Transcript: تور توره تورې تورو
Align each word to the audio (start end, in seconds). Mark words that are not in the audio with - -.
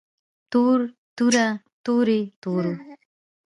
تور 0.51 0.79
توره 1.17 1.47
تورې 1.85 2.21
تورو 2.41 2.73